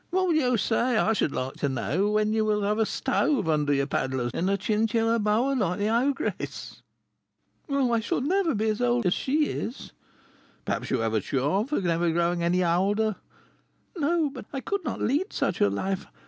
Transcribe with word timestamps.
What 0.09 0.25
will 0.27 0.33
you 0.35 0.57
say, 0.57 0.97
I 0.97 1.13
should 1.13 1.31
like 1.31 1.57
to 1.57 1.69
know, 1.69 2.09
when 2.09 2.33
you 2.33 2.43
will 2.43 2.63
have 2.63 2.79
a 2.79 2.87
stove 2.87 3.47
under 3.47 3.71
your 3.71 3.85
'paddlers,' 3.85 4.31
and 4.33 4.49
a 4.49 4.57
chinchilla 4.57 5.19
boa, 5.19 5.53
like 5.53 5.77
the 5.77 5.89
ogress?" 5.89 6.81
"Oh, 7.69 7.91
I 7.93 7.99
shall 7.99 8.19
never 8.21 8.55
be 8.55 8.73
so 8.73 8.93
old 8.93 9.05
as 9.05 9.13
she 9.13 9.45
is." 9.49 9.93
"Perhaps 10.65 10.89
you 10.89 11.01
have 11.01 11.13
a 11.13 11.21
charm 11.21 11.67
for 11.67 11.79
never 11.81 12.09
growing 12.09 12.41
any 12.41 12.63
older?" 12.63 13.17
"No; 13.95 14.31
but 14.31 14.47
I 14.51 14.59
could 14.59 14.83
not 14.83 14.99
lead 15.01 15.31
such 15.33 15.61
a 15.61 15.69
life. 15.69 16.07